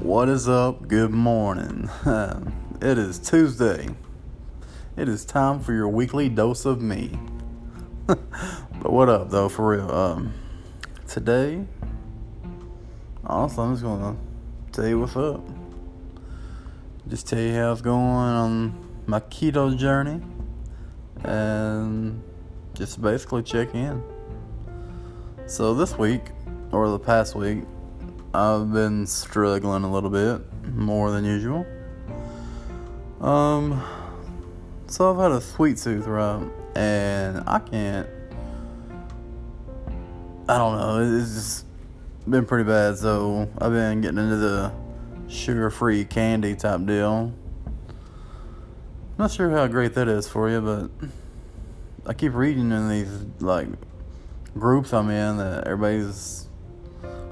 What 0.00 0.30
is 0.30 0.48
up? 0.48 0.88
Good 0.88 1.10
morning. 1.10 1.90
it 2.06 2.96
is 2.96 3.18
Tuesday. 3.18 3.86
It 4.96 5.10
is 5.10 5.26
time 5.26 5.60
for 5.60 5.74
your 5.74 5.88
weekly 5.88 6.30
dose 6.30 6.64
of 6.64 6.80
me. 6.80 7.18
but 8.06 8.90
what 8.90 9.10
up, 9.10 9.28
though, 9.28 9.50
for 9.50 9.76
real? 9.76 9.90
Um, 9.90 10.32
today, 11.06 11.66
honestly, 13.26 13.62
I'm 13.62 13.72
just 13.74 13.82
gonna 13.82 14.16
tell 14.72 14.88
you 14.88 15.00
what's 15.00 15.16
up. 15.16 15.46
Just 17.06 17.28
tell 17.28 17.38
you 17.38 17.52
how 17.52 17.70
it's 17.70 17.82
going 17.82 18.00
on 18.00 19.02
my 19.04 19.20
keto 19.20 19.76
journey, 19.76 20.22
and 21.24 22.22
just 22.72 23.02
basically 23.02 23.42
check 23.42 23.74
in. 23.74 24.02
So 25.44 25.74
this 25.74 25.98
week, 25.98 26.22
or 26.72 26.88
the 26.88 26.98
past 26.98 27.34
week, 27.34 27.64
I've 28.32 28.72
been 28.72 29.08
struggling 29.08 29.82
a 29.82 29.90
little 29.90 30.10
bit 30.10 30.40
more 30.72 31.10
than 31.10 31.24
usual. 31.24 31.66
Um, 33.20 33.82
so 34.86 35.10
I've 35.10 35.18
had 35.20 35.32
a 35.32 35.40
sweet 35.40 35.78
tooth, 35.78 36.06
right? 36.06 36.48
And 36.76 37.42
I 37.46 37.58
can't. 37.58 38.08
I 40.48 40.58
don't 40.58 40.78
know. 40.78 41.18
It's 41.18 41.34
just 41.34 41.66
been 42.28 42.46
pretty 42.46 42.64
bad. 42.64 42.98
So 42.98 43.48
I've 43.58 43.72
been 43.72 44.00
getting 44.00 44.18
into 44.18 44.36
the 44.36 44.72
sugar-free 45.28 46.04
candy 46.04 46.54
type 46.54 46.86
deal. 46.86 47.32
Not 49.18 49.32
sure 49.32 49.50
how 49.50 49.66
great 49.66 49.94
that 49.94 50.06
is 50.06 50.28
for 50.28 50.48
you, 50.48 50.60
but 50.60 51.08
I 52.06 52.14
keep 52.14 52.34
reading 52.34 52.70
in 52.70 52.88
these 52.88 53.10
like 53.40 53.68
groups 54.56 54.92
I'm 54.92 55.10
in 55.10 55.36
that 55.38 55.66
everybody's 55.66 56.48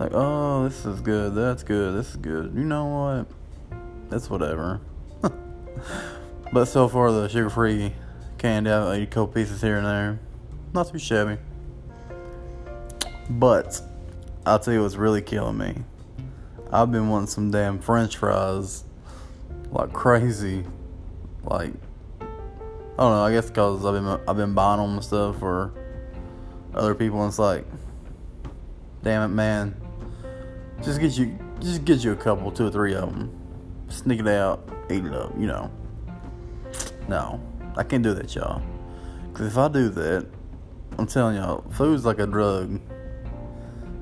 like, 0.00 0.12
oh, 0.14 0.64
this 0.64 0.86
is 0.86 1.02
good, 1.02 1.34
that's 1.34 1.62
good, 1.62 1.94
this 1.94 2.10
is 2.12 2.16
good. 2.16 2.54
You 2.54 2.64
know 2.64 2.86
what? 2.86 3.76
It's 4.10 4.30
whatever. 4.30 4.80
but 6.52 6.64
so 6.64 6.88
far, 6.88 7.12
the 7.12 7.28
sugar 7.28 7.50
free 7.50 7.92
candy, 8.38 8.70
I've 8.70 9.02
a 9.02 9.06
couple 9.06 9.28
pieces 9.28 9.60
here 9.60 9.76
and 9.76 9.86
there. 9.86 10.18
Not 10.72 10.90
too 10.90 10.98
shabby. 10.98 11.36
But 13.28 13.82
I'll 14.46 14.58
tell 14.58 14.72
you 14.72 14.80
what's 14.80 14.96
really 14.96 15.20
killing 15.20 15.58
me. 15.58 15.74
I've 16.72 16.90
been 16.90 17.10
wanting 17.10 17.28
some 17.28 17.50
damn 17.50 17.78
french 17.78 18.16
fries 18.16 18.84
like 19.70 19.92
crazy. 19.92 20.64
Like, 21.44 21.74
I 22.22 22.24
don't 22.96 23.12
know, 23.12 23.22
I 23.22 23.32
guess 23.32 23.48
because 23.48 23.84
I've 23.84 23.92
been, 23.92 24.20
I've 24.26 24.36
been 24.36 24.54
buying 24.54 24.80
them 24.80 24.94
and 24.94 25.04
stuff 25.04 25.38
for 25.38 25.72
other 26.72 26.94
people, 26.94 27.20
and 27.20 27.28
it's 27.28 27.38
like, 27.38 27.66
damn 29.02 29.30
it, 29.30 29.34
man 29.34 29.76
just 30.82 31.00
get 31.00 31.16
you, 31.16 31.38
just 31.60 31.84
get 31.84 32.04
you 32.04 32.12
a 32.12 32.16
couple, 32.16 32.50
two 32.50 32.66
or 32.66 32.70
three 32.70 32.94
of 32.94 33.10
them. 33.10 33.36
Sneak 33.88 34.20
it 34.20 34.28
out, 34.28 34.68
eat 34.90 35.04
it 35.04 35.12
up. 35.12 35.32
You 35.38 35.46
know. 35.46 35.70
No, 37.08 37.40
I 37.76 37.82
can't 37.82 38.02
do 38.02 38.14
that, 38.14 38.34
y'all. 38.34 38.62
Cause 39.34 39.46
if 39.46 39.58
I 39.58 39.68
do 39.68 39.88
that, 39.90 40.26
I'm 40.98 41.06
telling 41.06 41.36
y'all, 41.36 41.62
food's 41.72 42.04
like 42.04 42.18
a 42.18 42.26
drug. 42.26 42.80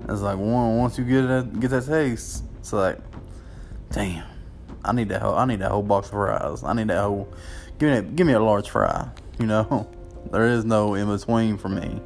It's 0.08 0.20
like 0.20 0.38
one 0.38 0.78
once 0.78 0.98
you 0.98 1.04
get 1.04 1.22
that 1.22 1.60
get 1.60 1.70
that 1.70 1.86
taste, 1.86 2.44
it's 2.58 2.72
like, 2.72 2.98
damn, 3.90 4.26
I 4.84 4.92
need 4.92 5.08
that 5.10 5.22
whole 5.22 5.34
I 5.34 5.44
need 5.44 5.60
that 5.60 5.70
whole 5.70 5.82
box 5.82 6.08
of 6.08 6.12
fries. 6.12 6.64
I 6.64 6.72
need 6.72 6.88
that 6.88 7.02
whole 7.02 7.32
give 7.78 8.04
me 8.04 8.10
give 8.14 8.26
me 8.26 8.32
a 8.32 8.40
large 8.40 8.70
fry. 8.70 9.08
You 9.38 9.46
know, 9.46 9.88
there 10.32 10.46
is 10.46 10.64
no 10.64 10.94
in 10.94 11.08
between 11.08 11.56
for 11.56 11.68
me. 11.68 12.00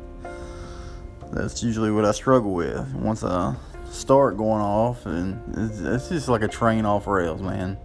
That's 1.33 1.63
usually 1.63 1.91
what 1.91 2.05
I 2.05 2.13
struggle 2.13 2.53
with. 2.53 2.93
Once 2.95 3.25
I 3.25 3.55
start 3.93 4.37
going 4.37 4.63
off, 4.63 5.07
and 5.07 5.41
it's, 5.57 5.81
it's 5.81 6.09
just 6.09 6.29
like 6.29 6.43
a 6.43 6.49
train 6.49 6.85
off 6.85 7.07
rails, 7.07 7.43
man. 7.43 7.77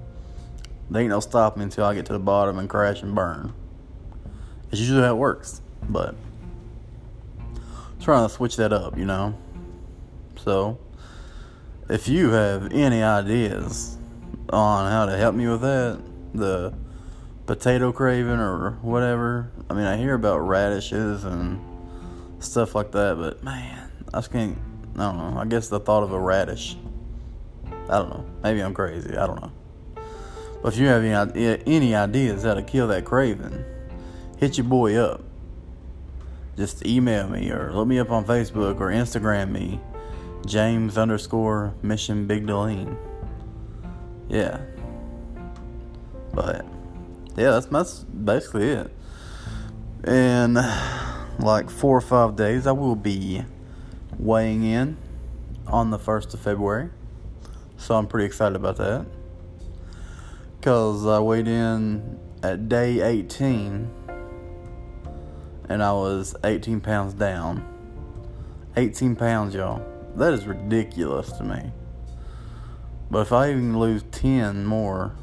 There 0.89 1.01
ain't 1.01 1.09
no 1.09 1.19
stopping 1.19 1.63
until 1.63 1.85
I 1.85 1.93
get 1.93 2.05
to 2.07 2.13
the 2.13 2.19
bottom 2.19 2.57
and 2.57 2.69
crash 2.69 3.01
and 3.01 3.13
burn. 3.13 3.53
It's 4.71 4.79
usually 4.79 5.01
how 5.01 5.15
it 5.15 5.17
works, 5.17 5.61
but 5.89 6.15
trying 8.01 8.27
to 8.27 8.33
switch 8.33 8.55
that 8.55 8.71
up, 8.71 8.97
you 8.97 9.05
know. 9.05 9.37
So, 10.37 10.79
if 11.89 12.07
you 12.07 12.29
have 12.29 12.71
any 12.71 13.03
ideas 13.03 13.97
on 14.49 14.91
how 14.91 15.05
to 15.05 15.17
help 15.17 15.35
me 15.35 15.47
with 15.47 15.61
that, 15.61 16.01
the 16.33 16.73
potato 17.45 17.91
craving 17.91 18.39
or 18.39 18.71
whatever. 18.81 19.51
I 19.69 19.73
mean, 19.73 19.85
I 19.85 19.97
hear 19.97 20.13
about 20.13 20.39
radishes 20.39 21.23
and 21.23 21.59
stuff 22.39 22.75
like 22.75 22.91
that, 22.91 23.17
but 23.17 23.43
man, 23.43 23.89
I 24.13 24.19
just 24.19 24.31
can't 24.31 24.57
I 24.97 25.11
don't 25.11 25.17
know. 25.17 25.39
I 25.39 25.45
guess 25.45 25.69
the 25.69 25.79
thought 25.79 26.03
of 26.03 26.11
a 26.11 26.19
radish. 26.19 26.75
I 27.89 27.99
don't 27.99 28.09
know. 28.09 28.25
Maybe 28.43 28.61
I'm 28.61 28.73
crazy. 28.73 29.15
I 29.15 29.27
don't 29.27 29.39
know. 29.39 29.51
But 30.61 30.73
if 30.73 30.79
you 30.79 30.87
have 30.87 31.03
any, 31.03 31.61
any 31.67 31.95
ideas 31.95 32.43
how 32.43 32.55
to 32.55 32.63
kill 32.63 32.87
that 32.87 33.05
craving, 33.05 33.63
hit 34.37 34.57
your 34.57 34.65
boy 34.65 34.95
up. 34.95 35.23
Just 36.57 36.85
email 36.85 37.29
me 37.29 37.51
or 37.51 37.71
look 37.71 37.87
me 37.87 37.99
up 37.99 38.09
on 38.09 38.25
Facebook 38.25 38.79
or 38.79 38.89
Instagram 38.89 39.51
me, 39.51 39.79
James 40.47 40.97
underscore 40.97 41.75
Mission 41.83 42.25
Big 42.25 42.47
Deline. 42.47 42.97
Yeah. 44.27 44.59
But 46.33 46.65
yeah, 47.35 47.51
that's 47.51 47.67
that's 47.67 47.99
basically 48.03 48.69
it. 48.69 48.91
In 50.07 50.55
like 51.39 51.69
four 51.69 51.95
or 51.97 52.01
five 52.01 52.35
days, 52.35 52.65
I 52.65 52.71
will 52.71 52.95
be 52.95 53.43
weighing 54.19 54.63
in 54.63 54.97
on 55.67 55.91
the 55.91 55.99
1st 55.99 56.33
of 56.33 56.39
February. 56.39 56.89
So 57.77 57.95
I'm 57.95 58.07
pretty 58.07 58.25
excited 58.25 58.55
about 58.55 58.77
that. 58.77 59.05
Because 60.59 61.05
I 61.05 61.19
weighed 61.19 61.47
in 61.47 62.19
at 62.43 62.67
day 62.67 63.01
18 63.01 63.89
and 65.69 65.83
I 65.83 65.91
was 65.91 66.35
18 66.43 66.81
pounds 66.81 67.13
down. 67.13 67.65
18 68.75 69.15
pounds, 69.15 69.53
y'all. 69.53 69.85
That 70.15 70.33
is 70.33 70.45
ridiculous 70.45 71.31
to 71.33 71.43
me. 71.43 71.71
But 73.09 73.19
if 73.19 73.31
I 73.31 73.51
even 73.51 73.79
lose 73.79 74.03
10 74.11 74.65
more, 74.65 75.13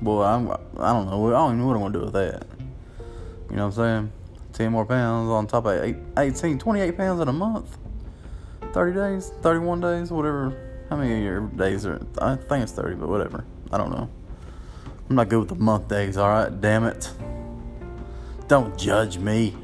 boy, 0.00 0.22
I'm, 0.22 0.50
I 0.50 0.92
don't 0.92 1.06
know. 1.06 1.28
I 1.28 1.30
don't 1.30 1.52
even 1.54 1.58
know 1.60 1.66
what 1.66 1.76
I'm 1.76 1.80
going 1.80 1.92
to 1.92 1.98
do 1.98 2.04
with 2.06 2.14
that. 2.14 2.46
You 3.50 3.56
know 3.56 3.68
what 3.68 3.78
I'm 3.78 4.10
saying? 4.10 4.12
10 4.52 4.72
more 4.72 4.84
pounds 4.84 5.28
on 5.30 5.46
top 5.46 5.66
of 5.66 5.82
eight, 5.82 5.96
18, 6.16 6.58
28 6.58 6.96
pounds 6.96 7.20
in 7.20 7.28
a 7.28 7.32
month. 7.32 7.78
30 8.72 8.94
days, 8.94 9.32
31 9.42 9.80
days, 9.80 10.10
whatever. 10.10 10.84
How 10.88 10.96
many 10.96 11.14
of 11.14 11.22
your 11.22 11.40
days 11.48 11.86
are? 11.86 12.00
I 12.18 12.36
think 12.36 12.62
it's 12.62 12.72
30, 12.72 12.96
but 12.96 13.08
whatever. 13.08 13.44
I 13.70 13.78
don't 13.78 13.90
know. 13.90 14.08
I'm 15.08 15.16
not 15.16 15.28
good 15.28 15.40
with 15.40 15.48
the 15.48 15.54
month 15.54 15.88
days, 15.88 16.16
alright? 16.16 16.60
Damn 16.60 16.84
it. 16.84 17.10
Don't 18.48 18.76
judge 18.78 19.18
me. 19.18 19.56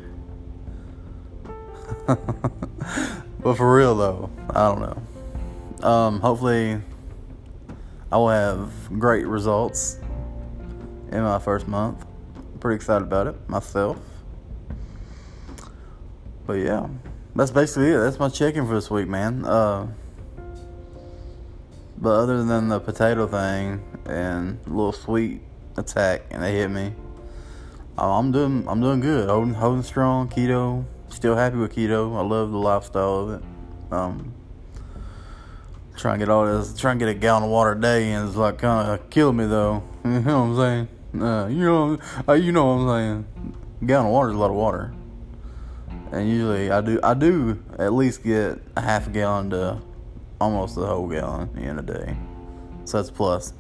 but 2.07 3.57
for 3.57 3.77
real 3.77 3.95
though, 3.95 4.31
I 4.51 4.69
don't 4.69 4.81
know. 4.81 5.87
Um, 5.87 6.21
hopefully, 6.21 6.81
I 8.11 8.17
will 8.17 8.31
have 8.31 8.99
great 8.99 9.27
results 9.27 9.99
in 11.13 11.23
my 11.23 11.39
first 11.39 11.69
month. 11.69 12.05
pretty 12.61 12.77
excited 12.77 13.05
about 13.05 13.27
it 13.27 13.49
myself. 13.49 13.99
But 16.49 16.61
yeah, 16.61 16.89
that's 17.37 17.51
basically 17.51 17.91
it. 17.91 17.99
That's 17.99 18.19
my 18.19 18.31
check-in 18.31 18.67
for 18.67 18.75
this 18.75 18.91
week, 18.91 19.07
man. 19.07 19.45
Uh, 19.45 19.89
but 21.99 22.09
other 22.09 22.43
than 22.43 22.69
the 22.69 22.81
potato 22.81 23.27
thing 23.27 23.85
and 24.07 24.59
a 24.65 24.71
little 24.71 24.95
sweet 24.95 25.43
attack, 25.77 26.23
and 26.31 26.43
they 26.43 26.55
hit 26.55 26.71
me, 26.71 26.95
uh, 27.99 28.19
I'm 28.19 28.33
doing 28.33 28.67
I'm 28.67 28.81
doing 28.81 29.01
good. 29.01 29.29
Holding 29.29 29.53
holding 29.53 29.83
strong. 29.83 30.31
Keto. 30.31 30.87
Still 31.11 31.37
happy 31.37 31.59
with 31.59 31.77
keto. 31.77 32.17
I 32.17 32.23
love 32.23 32.51
the 32.51 32.57
lifestyle 32.57 33.19
of 33.19 33.31
it. 33.33 33.43
Um, 33.93 34.33
trying 35.99 36.19
to 36.21 36.25
get 36.25 36.31
all 36.31 36.47
this, 36.47 36.75
trying 36.79 36.99
to 36.99 37.05
get 37.05 37.15
a 37.15 37.19
gallon 37.19 37.43
of 37.43 37.51
water 37.51 37.73
a 37.73 37.81
day, 37.81 38.11
and 38.13 38.27
it's 38.27 38.39
like 38.39 38.57
kind 38.57 38.91
of 38.91 39.11
killing 39.11 39.37
me 39.37 39.47
though. 39.47 39.83
You 40.07 40.21
know 40.21 40.47
what 40.47 40.63
I'm 40.63 40.89
saying? 41.13 41.23
Uh, 41.23 41.47
you 41.49 41.61
know, 41.63 41.99
uh, 42.27 42.33
you 42.33 42.53
know 42.53 42.65
what 42.65 42.73
I'm 42.73 42.89
saying. 42.89 43.55
A 43.83 43.85
gallon 43.85 44.07
of 44.07 44.13
water 44.13 44.31
is 44.31 44.35
a 44.35 44.39
lot 44.39 44.49
of 44.49 44.57
water 44.57 44.95
and 46.13 46.29
usually 46.29 46.71
I 46.71 46.81
do 46.81 47.01
I 47.03 47.15
do 47.15 47.63
at 47.79 47.93
least 47.93 48.23
get 48.23 48.61
a 48.77 48.81
half 48.81 49.07
a 49.07 49.11
gallon 49.11 49.51
to 49.51 49.81
almost 50.41 50.77
a 50.77 50.87
whole 50.87 51.09
gallon 51.09 51.57
in 51.59 51.79
a 51.79 51.83
day. 51.83 52.17
So 52.85 52.99
that's 52.99 53.11
plus. 53.11 53.53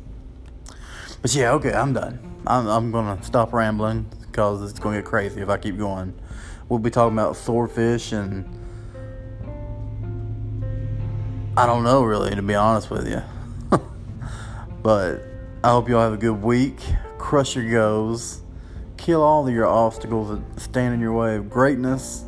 But 1.21 1.35
yeah, 1.35 1.53
okay, 1.53 1.73
I'm 1.73 1.93
done. 1.93 2.19
I'm 2.47 2.67
I'm 2.67 2.91
gonna 2.91 3.23
stop 3.23 3.53
rambling 3.53 4.07
because 4.21 4.69
it's 4.71 4.79
gonna 4.79 4.99
get 4.99 5.05
crazy 5.05 5.41
if 5.41 5.49
I 5.49 5.59
keep 5.59 5.77
going. 5.77 6.15
We'll 6.69 6.79
be 6.79 6.91
talking 6.91 7.17
about 7.17 7.37
swordfish 7.37 8.13
and 8.13 8.47
I 11.57 11.67
don't 11.67 11.83
know 11.83 12.03
really 12.03 12.35
to 12.35 12.43
be 12.43 12.55
honest 12.55 12.91
with 12.91 13.09
you. 13.09 13.23
but 14.83 15.23
I 15.65 15.71
hope 15.71 15.89
y'all 15.89 16.03
have 16.03 16.13
a 16.13 16.19
good 16.19 16.43
week. 16.43 16.79
Crush 17.19 17.57
your 17.57 17.71
goals. 17.71 18.43
Kill 18.97 19.23
all 19.23 19.47
of 19.47 19.53
your 19.53 19.67
obstacles 19.67 20.31
that 20.31 20.61
stand 20.61 20.95
in 20.95 21.01
your 21.01 21.13
way 21.13 21.37
of 21.37 21.51
greatness 21.51 22.25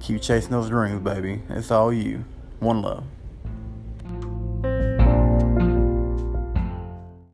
Keep 0.00 0.22
chasing 0.22 0.50
those 0.50 0.68
dreams, 0.68 1.02
baby. 1.02 1.42
It's 1.48 1.70
all 1.70 1.92
you. 1.92 2.24
One 2.60 2.82
love. 2.82 3.04